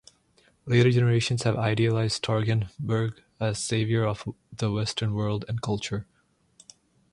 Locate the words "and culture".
5.47-6.07